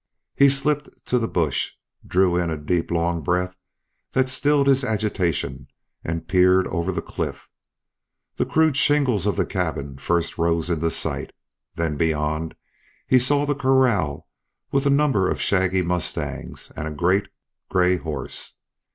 [0.39, 3.55] Hare slipped to the bush, drew in a deep long breath
[4.13, 5.67] that stilled his agitation,
[6.03, 7.47] and peered over the cliff.
[8.37, 11.33] The crude shingles of the cabin first rose into sight;
[11.75, 12.55] then beyond
[13.05, 14.25] he saw the corral
[14.71, 17.27] with a number of shaggy mustangs and a great
[17.69, 18.57] gray horse.